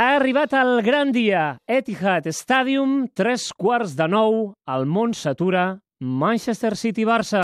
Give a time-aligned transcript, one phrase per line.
[0.00, 1.58] Ha arribat el gran dia.
[1.68, 7.42] Etihad Stadium, tres quarts de nou, el món s'atura, Manchester City-Barça.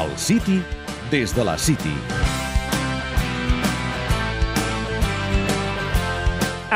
[0.00, 0.56] El City
[1.12, 1.92] des de la City.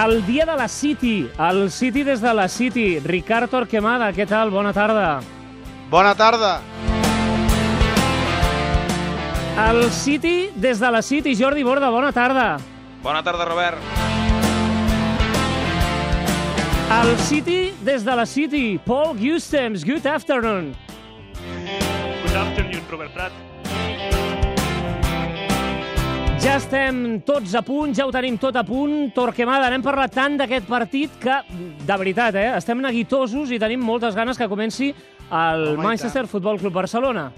[0.05, 2.99] El dia de la City, el City des de la City.
[3.01, 4.53] Ricard Torquemada, què tal?
[4.53, 5.23] Bona tarda.
[5.89, 6.59] Bona tarda.
[9.57, 11.37] El City des de la City.
[11.39, 12.59] Jordi Borda, bona tarda.
[13.05, 13.79] Bona tarda, Robert.
[16.91, 18.81] El City des de la City.
[18.85, 20.75] Paul Gustems, good afternoon.
[22.27, 23.33] Good afternoon, Robert Prat.
[26.43, 29.15] Ja estem tots a punt, ja ho tenim tot a punt.
[29.15, 31.39] Torquemada, n'hem parlat tant d'aquest partit que,
[31.87, 34.91] de veritat, eh, estem neguitosos i tenim moltes ganes que comenci
[35.31, 37.31] el i Manchester Football Club Barcelona.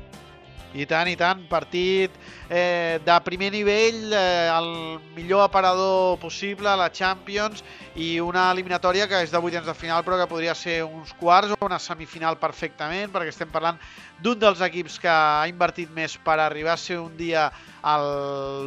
[0.77, 1.41] I tant, i tant.
[1.49, 2.13] Partit
[2.51, 4.69] eh, de primer nivell, eh, el
[5.17, 7.65] millor aparador possible, la Champions,
[7.97, 11.55] i una eliminatòria que és de vuitens de final, però que podria ser uns quarts
[11.57, 13.81] o una semifinal perfectament, perquè estem parlant
[14.21, 17.49] d'un dels equips que ha invertit més per arribar a ser un dia
[17.87, 17.97] a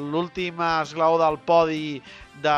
[0.09, 2.00] l'últim esglaó del podi
[2.44, 2.56] de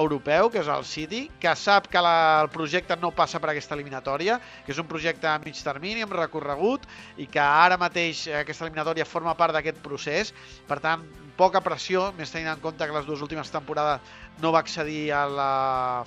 [0.00, 3.76] europeu, que és el City, que sap que la, el projecte no passa per aquesta
[3.78, 6.86] eliminatòria, que és un projecte a mig termini, amb recorregut,
[7.20, 10.34] i que ara mateix aquesta eliminatòria forma part d'aquest procés.
[10.68, 11.06] Per tant,
[11.40, 14.04] poca pressió, més tenint en compte que les dues últimes temporades
[14.44, 15.52] no va accedir a la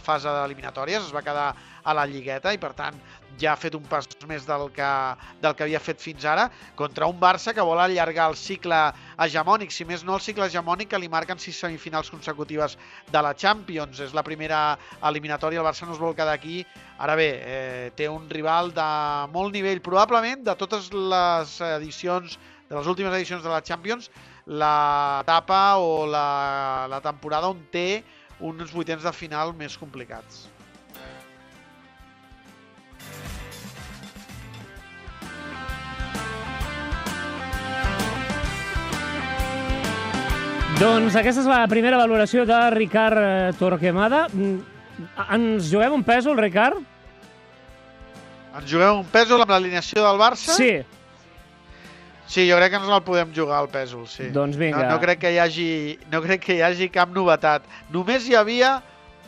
[0.05, 1.53] fase d'eliminatòries, es va quedar
[1.83, 2.99] a la lligueta i per tant
[3.41, 4.89] ja ha fet un pas més del que,
[5.41, 6.45] del que havia fet fins ara
[6.79, 8.77] contra un Barça que vol allargar el cicle
[9.25, 12.77] hegemònic, si més no el cicle hegemònic que li marquen sis semifinals consecutives
[13.11, 14.03] de la Champions.
[14.05, 14.77] És la primera
[15.09, 16.61] eliminatòria, el Barça no es vol quedar aquí.
[17.01, 18.89] Ara bé, eh, té un rival de
[19.33, 22.37] molt nivell, probablement de totes les edicions,
[22.69, 24.11] de les últimes edicions de la Champions,
[24.45, 28.03] l'etapa o la, la temporada on té
[28.43, 30.47] uns vuitens de final més complicats.
[40.83, 44.25] Doncs aquesta és la primera valoració de Ricard eh, Torquemada.
[44.33, 44.57] Mm,
[45.35, 46.81] Ens juguem un pèsol, Ricard?
[48.57, 50.57] Ens juguem un pèsol amb l'alineació del Barça?
[50.57, 50.73] Sí.
[52.33, 54.31] Sí, jo crec que ens el podem jugar al pèsol, sí.
[54.33, 54.79] Doncs vinga.
[54.81, 55.67] No, no, crec que hi hagi,
[56.09, 57.67] no crec que hi hagi cap novetat.
[57.93, 58.79] Només hi havia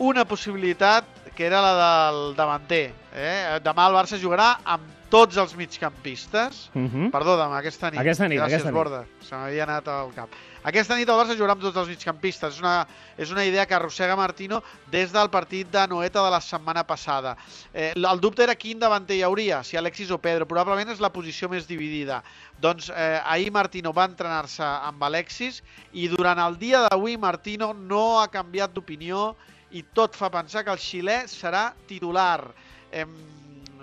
[0.02, 1.06] una possibilitat,
[1.36, 2.88] que era la del davanter.
[3.14, 3.60] Eh?
[3.62, 6.70] Demà el Barça jugarà amb tots els migcampistes.
[6.74, 7.10] Uh -huh.
[7.14, 8.00] Perdó, demà, aquesta nit.
[8.00, 8.74] Aquesta nit, Gràcies, aquesta nit.
[8.74, 9.04] Borda.
[9.20, 10.28] Se m'havia anat al cap.
[10.66, 12.56] Aquesta nit el Barça jugarà amb tots els migcampistes.
[12.56, 12.74] És una,
[13.22, 14.58] és una idea que arrossega Martino
[14.90, 17.36] des del partit de Noeta de la setmana passada.
[17.72, 20.48] Eh, el dubte era quin davanter hi hauria, si Alexis o Pedro.
[20.50, 22.18] Probablement és la posició més dividida.
[22.58, 25.62] Doncs eh, ahir Martino va entrenar-se amb Alexis
[25.94, 29.36] i durant el dia d'avui Martino no ha canviat d'opinió
[29.70, 32.42] i tot fa pensar que el xilè serà titular.
[32.90, 33.06] Eh,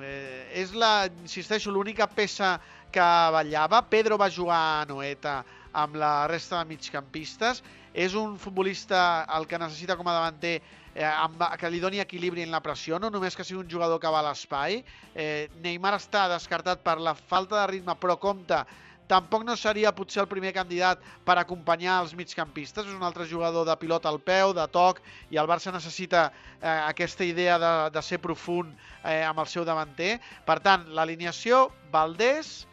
[0.03, 2.57] eh, és la, insisteixo, l'única peça
[2.91, 3.85] que ballava.
[3.87, 5.39] Pedro va jugar a Noeta
[5.73, 7.63] amb la resta de migcampistes.
[7.93, 12.45] És un futbolista el que necessita com a davanter eh, amb, que li doni equilibri
[12.45, 14.81] en la pressió, no només que sigui un jugador que va a l'espai.
[15.13, 18.63] Eh, Neymar està descartat per la falta de ritme, però compta
[19.07, 22.87] tampoc no seria potser el primer candidat per acompanyar els migcampistes.
[22.87, 26.67] És un altre jugador de pilota al peu, de toc, i el Barça necessita eh,
[26.69, 28.73] aquesta idea de, de ser profund
[29.03, 30.15] eh, amb el seu davanter.
[30.47, 32.63] Per tant, l'alineació, Valdés,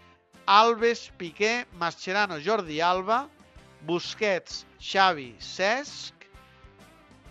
[0.47, 3.29] Alves, Piqué, Mascherano, Jordi Alba,
[3.87, 6.27] Busquets, Xavi, Cesc,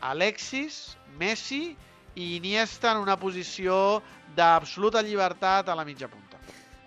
[0.01, 1.75] Alexis, Messi
[2.15, 4.01] i Iniesta en una posició
[4.35, 6.39] d'absoluta llibertat a la mitja punta.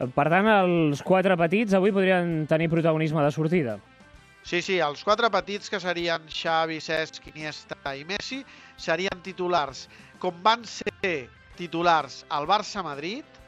[0.02, 3.76] Per tant, els quatre petits avui podrien tenir protagonisme de sortida.
[4.42, 8.40] Sí, sí, els quatre petits que serien Xavi, Cesc, Iniesta i Messi
[8.76, 9.86] serien titulars
[10.18, 11.28] com van ser
[11.58, 13.38] titulars al Barça-Madrid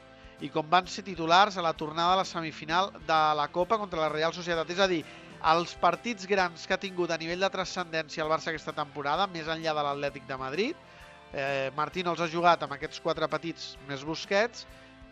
[0.43, 4.01] i com van ser titulars a la tornada a la semifinal de la Copa contra
[4.01, 4.69] la Real Societat.
[4.69, 5.03] És a dir,
[5.51, 9.47] els partits grans que ha tingut a nivell de transcendència el Barça aquesta temporada, més
[9.47, 10.87] enllà de l'Atlètic de Madrid,
[11.33, 14.65] eh, Martino els ha jugat amb aquests quatre petits més Busquets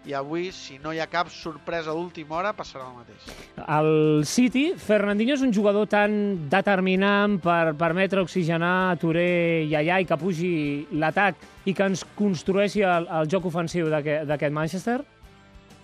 [0.04, 3.30] i avui, si no hi ha cap sorpresa d'última hora, passarà el mateix.
[3.64, 10.02] El City, Fernandinho és un jugador tan determinant per permetre oxigenar a Touré i allà
[10.04, 10.54] i que pugi
[11.00, 15.00] l'atac i que ens construeixi el, el joc ofensiu d'aquest Manchester?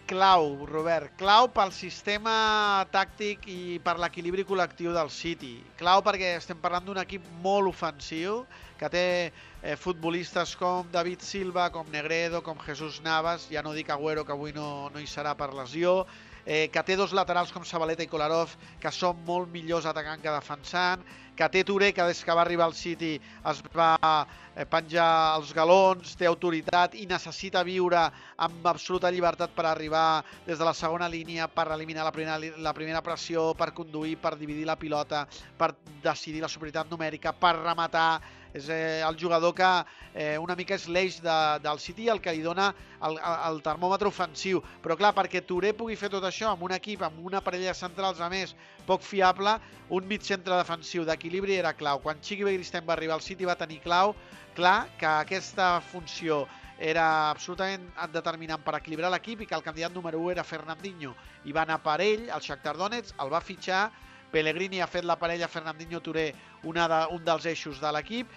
[0.10, 2.32] Clau, Robert, clau pel sistema
[2.90, 5.52] tàctic i per l'equilibri col·lectiu del City.
[5.78, 8.40] Clau perquè estem parlant d'un equip molt ofensiu,
[8.80, 13.94] que té eh, futbolistes com David Silva, com Negredo, com Jesús Navas, ja no dic
[13.94, 16.00] Agüero, que avui no, no hi serà per lesió,
[16.46, 20.34] eh, que té dos laterals com Sabaleta i Kolarov, que són molt millors atacant que
[20.34, 21.04] defensant,
[21.40, 23.14] que té Touré, que des que va arribar al City
[23.52, 25.08] es va eh, penjar
[25.38, 28.02] els galons, té autoritat i necessita viure
[28.44, 32.76] amb absoluta llibertat per arribar des de la segona línia, per eliminar la primera, la
[32.76, 35.24] primera pressió, per conduir, per dividir la pilota,
[35.58, 35.72] per
[36.04, 38.10] decidir la superioritat numèrica, per rematar,
[38.54, 39.70] és eh, el jugador que
[40.14, 42.72] eh, una mica és l'eix de, del City el que li dona
[43.06, 44.64] el, el termòmetre ofensiu.
[44.84, 48.22] Però clar, perquè Touré pugui fer tot això amb un equip, amb una parella centrals
[48.22, 48.56] a més
[48.88, 49.58] poc fiable,
[49.90, 52.02] un mig centre defensiu d'equilibri era clau.
[52.02, 54.16] Quan Chiqui Begiristain va arribar al City va tenir clau,
[54.58, 56.48] clar que aquesta funció
[56.80, 61.12] era absolutament determinant per equilibrar l'equip i que el candidat número 1 era Fernandinho
[61.46, 63.90] i va anar per ell, el Shakhtar Donetsk, el va fitxar
[64.32, 66.26] Pellegrini ha fet la parella Fernandinho-Touré
[66.64, 68.32] de, un dels eixos de l'equip.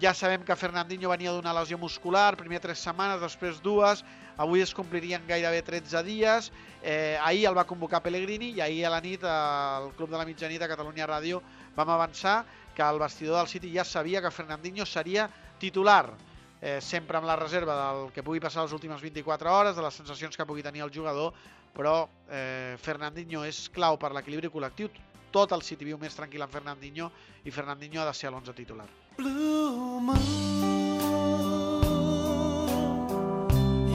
[0.00, 4.04] Ja sabem que Fernandinho venia d'una lesió muscular, primer tres setmanes, després dues,
[4.36, 6.50] avui es complirien gairebé 13 dies.
[6.82, 10.26] Eh, ahir el va convocar Pellegrini i ahir a la nit al Club de la
[10.28, 11.42] Mitjanit a Catalunya Ràdio
[11.76, 12.44] vam avançar
[12.74, 15.28] que el vestidor del City ja sabia que Fernandinho seria
[15.58, 16.12] titular
[16.60, 19.94] eh, sempre amb la reserva del que pugui passar les últimes 24 hores, de les
[19.94, 21.32] sensacions que pugui tenir el jugador,
[21.76, 24.90] però eh, Fernandinho és clau per l'equilibri col·lectiu
[25.30, 27.10] tot el City viu més tranquil amb Fernandinho
[27.44, 28.86] i Fernandinho ha de ser a l'11 titular.
[29.16, 30.18] Blue moon,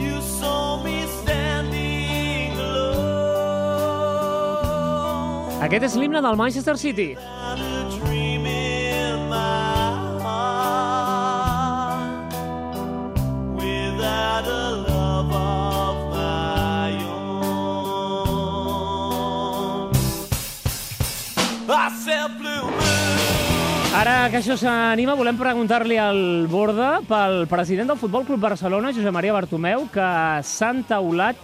[0.00, 3.16] you saw me standing alone.
[5.66, 7.14] Aquest és l'himne del Manchester City.
[24.30, 29.34] Que això s'anima, volem preguntar-li al Borda pel president del Futbol Club Barcelona, Josep Maria
[29.36, 30.06] Bartomeu, que
[30.42, 31.38] s'ha entaulat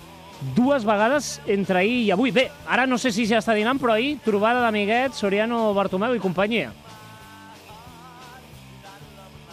[0.56, 2.32] dues vegades entre ahir i avui.
[2.34, 6.23] Bé, ara no sé si ja està dinant, però ahir trobada d'amiguet, Soriano, Bartomeu i
[6.23, 6.73] companyia.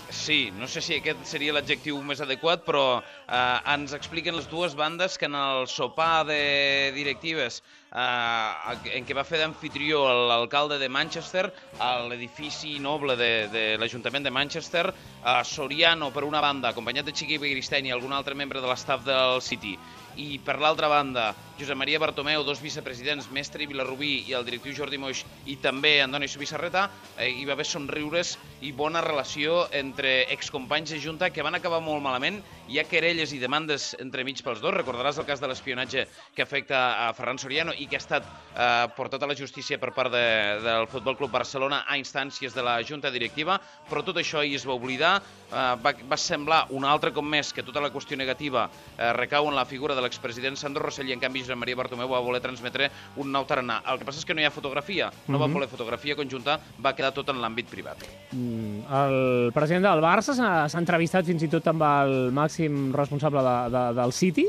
[0.09, 4.73] Sí, no sé si aquest seria l'adjectiu més adequat, però eh, ens expliquen les dues
[4.79, 7.61] bandes que en el sopar de directives
[7.91, 11.47] eh, en què va fer d'anfitrió l'alcalde de Manchester
[11.79, 17.15] a l'edifici noble de, de l'Ajuntament de Manchester, eh, Soriano, per una banda, acompanyat de
[17.15, 19.77] Chiqui Begiristain i algun altre membre de l'estaf del City,
[20.19, 24.99] i per l'altra banda, Josep Maria Bartomeu, dos vicepresidents, Mestre Vilarrubí i el directiu Jordi
[24.99, 26.85] Moix i també Andoni Subissarreta,
[27.17, 31.81] eh, hi va haver somriures i bona relació entre excompanys de Junta que van acabar
[31.83, 32.41] molt malament.
[32.69, 34.75] Hi ha querelles i demandes entremig pels dos.
[34.75, 38.27] Recordaràs el cas de l'espionatge que afecta a Ferran Soriano i que ha estat
[38.59, 40.23] eh, portat a la justícia per part de,
[40.63, 43.59] del Futbol Club Barcelona a instàncies de la Junta Directiva,
[43.89, 45.17] però tot això ahir es va oblidar.
[45.49, 49.49] Eh, va, va semblar un altre cop més que tota la qüestió negativa eh, recau
[49.49, 52.41] en la figura de l'expresident Sandro Rossell i en canvi Josep Maria Bartomeu va voler
[52.43, 53.79] transmetre un nou tarannà.
[53.89, 55.39] El que passa és que no hi ha fotografia, no mm -hmm.
[55.39, 55.53] va mhm.
[55.53, 57.97] voler fotografia conjunta, va quedar tot en l'àmbit privat.
[58.31, 63.57] Mm, el president del Barça s'ha entrevistat fins i tot amb el màxim responsable de,
[63.69, 64.45] de, del City,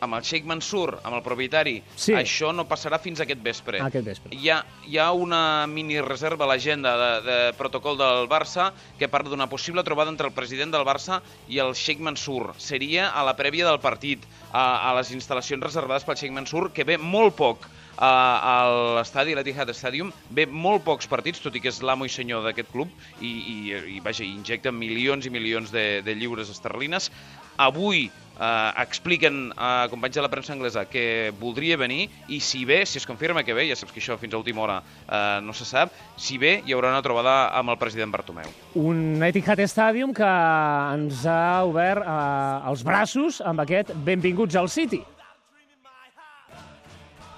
[0.00, 2.14] amb el Sheikh Mansour, amb el propietari, sí.
[2.16, 3.80] això no passarà fins aquest vespre.
[3.84, 4.32] Aquest vespre.
[4.36, 5.40] Hi ha, hi ha una
[5.70, 10.28] mini reserva a l'agenda de, de protocol del Barça que parla d'una possible trobada entre
[10.30, 12.54] el president del Barça i el Sheikh Mansour.
[12.58, 16.86] Seria a la prèvia del partit, a, a les instal·lacions reservades pel Sheikh Mansour, que
[16.86, 17.66] ve molt poc
[17.96, 18.54] a, a
[18.98, 22.70] l'estadi, l'Etihad Stadium, ve molt pocs partits, tot i que és l'amo i senyor d'aquest
[22.72, 23.58] club, i, i,
[23.96, 27.10] i vaja, injecta milions i milions de, de lliures esterlines.
[27.56, 28.06] Avui
[28.40, 32.98] eh, expliquen a companys de la premsa anglesa que voldria venir i si bé, si
[33.00, 35.64] es confirma que ve, ja saps que això fins a última hora eh, no se
[35.68, 38.52] sap, si bé hi haurà una trobada amb el president Bartomeu.
[38.76, 40.32] Un Etihad Stadium que
[40.94, 45.02] ens ha obert eh, els braços amb aquest benvinguts al City.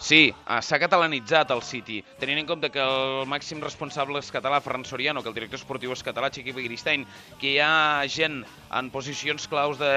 [0.09, 4.57] Sí, uh, s'ha catalanitzat el City, tenint en compte que el màxim responsable és català,
[4.65, 7.03] Ferran Soriano, que el director esportiu és català, Chiqui Begiristain,
[7.37, 8.39] que hi ha gent
[8.73, 9.91] en posicions claus de,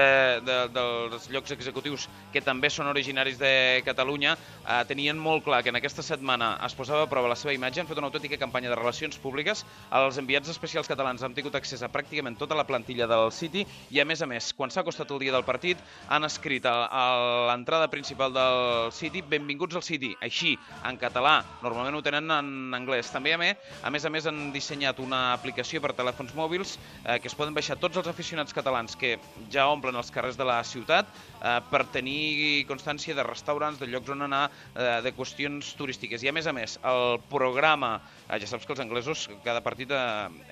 [0.44, 2.04] de, dels llocs executius
[2.34, 4.34] que també són originaris de Catalunya,
[4.66, 7.80] uh, tenien molt clar que en aquesta setmana es posava a prova la seva imatge,
[7.80, 9.64] han fet una autèntica campanya de relacions públiques,
[9.96, 14.04] els enviats especials catalans han tingut accés a pràcticament tota la plantilla del City i,
[14.04, 15.80] a més a més, quan s'ha acostat el dia del partit,
[16.12, 17.08] han escrit a, a
[17.48, 20.56] l'entrada principal del City, benvinguts al City, City, així,
[20.88, 23.10] en català, normalment ho tenen en anglès.
[23.14, 27.20] També, a més, a més, a més han dissenyat una aplicació per telèfons mòbils eh,
[27.22, 29.14] que es poden baixar tots els aficionats catalans que
[29.52, 34.10] ja omplen els carrers de la ciutat eh, per tenir constància de restaurants, de llocs
[34.10, 36.24] on anar, eh, de qüestions turístiques.
[36.24, 37.94] I, a més a més, el programa,
[38.26, 40.02] eh, ja saps que els anglesos cada partit eh,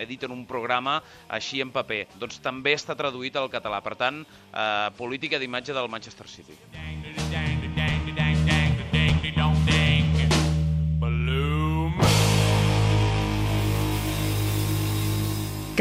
[0.06, 3.82] editen un programa així en paper, doncs també està traduït al català.
[3.82, 6.58] Per tant, eh, política d'imatge del Manchester City.
[6.70, 7.49] Dang, dang, dang.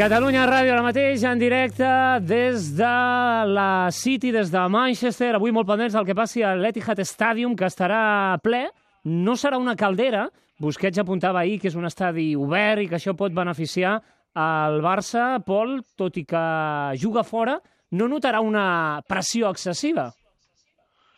[0.00, 1.84] Catalunya Ràdio ara mateix en directe
[2.24, 2.92] des de
[3.52, 5.34] la City, des de Manchester.
[5.36, 8.62] Avui molt pendents del que passi a l'Etihad Stadium, que estarà ple.
[9.04, 10.22] No serà una caldera.
[10.56, 13.98] Busquets apuntava ahir que és un estadi obert i que això pot beneficiar
[14.40, 15.34] al Barça.
[15.44, 16.46] Pol, tot i que
[16.96, 17.58] juga fora,
[17.92, 20.08] no notarà una pressió excessiva.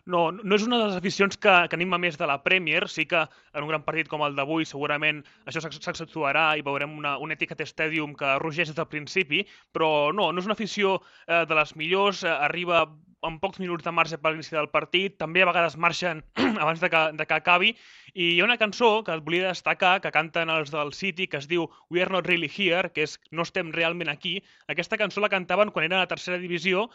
[0.04, 2.88] No, no és una de les aficions que, que anima més de la Premier.
[2.90, 7.14] Sí que en un gran partit com el d'avui segurament això s'accentuarà i veurem una,
[7.23, 11.44] un Etihad Stadium que rugeix des del principi, però no, no és una afició eh,
[11.47, 12.82] de les millors, eh, arriba
[13.23, 16.25] amb pocs minuts de marge per l'inici del partit, també a vegades marxen
[16.64, 17.71] abans de que, de que acabi,
[18.12, 21.38] i hi ha una cançó que et volia destacar, que canten els del City, que
[21.38, 24.40] es diu We are not really here, que és No estem realment aquí.
[24.66, 26.88] Aquesta cançó la cantaven quan era a la tercera divisió,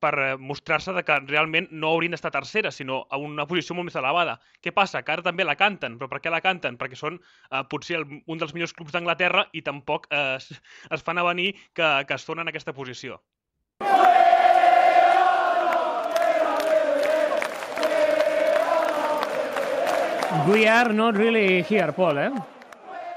[0.00, 3.98] per eh, mostrar-se que realment no haurien d'estar tercera, sinó a una posició molt més
[3.98, 4.38] elevada.
[4.62, 5.02] Què passa?
[5.02, 6.78] Que ara també la canten, però per què la canten?
[6.80, 10.52] Perquè són eh, potser el, un dels millors clubs d'Anglaterra i tampoc eh, es,
[10.90, 13.18] es fan avenir que, que es donen en aquesta posició.
[20.48, 22.57] We are not really here, Paul, eh?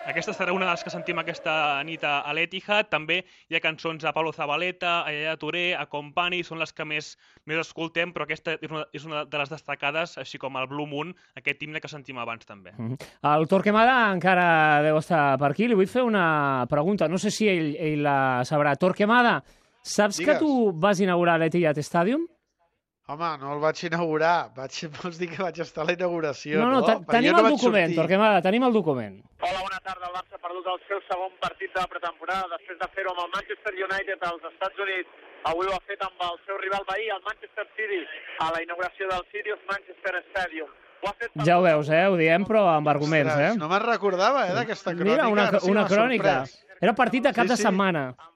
[0.02, 1.54] Aquesta serà una de les que sentim aquesta
[1.86, 2.90] nit a l'Etihad.
[2.90, 6.86] També hi ha cançons a Pablo Zabaleta, a Yaya Touré, a Company, són les que
[6.90, 7.12] més,
[7.46, 10.90] més escoltem, però aquesta és una, és una de les destacades, així com el Blue
[10.90, 12.74] Moon, aquest himne que sentim abans també.
[12.78, 13.38] Mm -hmm.
[13.38, 15.68] El Torquemada encara deu estar per aquí.
[15.68, 18.76] Li vull fer una pregunta, no sé si ell, ell la sabrà.
[18.76, 19.44] Torquemada,
[19.84, 20.34] saps Digues.
[20.34, 22.28] que tu vas inaugurar l'Etihad Stadium?
[23.10, 24.52] Home, no el vaig inaugurar.
[24.56, 26.94] Vaig, vols dir que vaig estar a la inauguració, no, no, no?
[27.10, 27.98] tenim no el document, sortir.
[28.00, 29.18] Torquemada, tenim el document.
[29.42, 30.08] Hola, bona tarda.
[30.08, 33.24] El Barça ha perdut el seu segon partit de la pretemporada després de fer-ho amb
[33.26, 35.12] el Manchester United als Estats Units.
[35.52, 38.02] Avui ho ha fet amb el seu rival veí, el Manchester City,
[38.46, 40.70] a la inauguració del Sirius Manchester Stadium.
[41.02, 42.04] Ho fet Ja ho veus, eh?
[42.06, 43.54] Ho diem, però amb arguments, eh?
[43.58, 45.10] No me'n recordava, eh, d'aquesta crònica.
[45.10, 46.36] Mira, una, una crònica.
[46.46, 46.78] sorprès.
[46.82, 47.66] Era partit de cap Sí, de sí.
[47.66, 48.12] setmana.
[48.14, 48.28] Sí,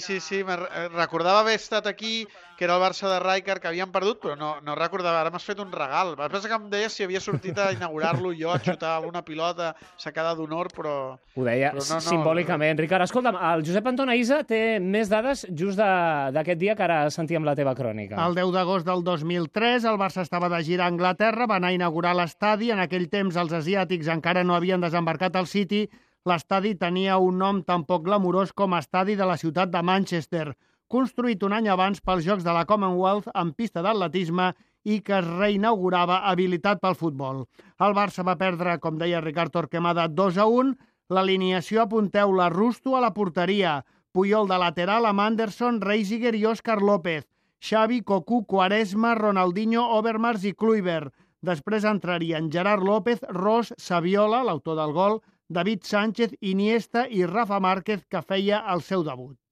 [0.00, 3.58] sí, sí, me'n re- eh, recordava haver estat aquí, que era el Barça de Rijkaard,
[3.60, 5.18] que havien perdut, però no, no recordava.
[5.20, 6.12] Ara m'has fet un regal.
[6.18, 9.72] Va pensar que em deies si havia sortit a inaugurar-lo jo, a xutar alguna pilota
[9.98, 10.94] sacada d'honor, però...
[11.34, 12.78] Ho deia Però no, no, simbòlicament.
[12.78, 17.42] Ricard, escolta'm, el Josep Antona Isa té més dades just d'aquest dia que ara sentíem
[17.44, 18.20] la teva crònica.
[18.26, 21.78] El 10 d'agost del 2003, el Barça estava de gira a Anglaterra, va anar a
[21.80, 22.70] inaugurar l'estadi.
[22.70, 25.88] En aquell temps, els asiàtics encara no havien desembarcat al City.
[26.30, 30.52] L'estadi tenia un nom tan poc glamurós com Estadi de la ciutat de Manchester,
[30.86, 34.52] construït un any abans pels Jocs de la Commonwealth en pista d'atletisme
[34.84, 37.42] i que es reinaugurava habilitat pel futbol.
[37.82, 40.76] El Barça va perdre, com deia Ricard Torquemada, 2 a 1.
[41.10, 43.80] L'alineació apunteu-la Rusto a la porteria,
[44.12, 47.26] Puyol de lateral amb Anderson, Reisiger i Òscar López,
[47.58, 51.10] Xavi, Cocu, Quaresma, Ronaldinho, Overmars i Kluivert.
[51.42, 58.04] Després entrarien Gerard López, Ros, Saviola, l'autor del gol, David Sánchez, Iniesta i Rafa Márquez,
[58.08, 59.38] que feia el seu debut.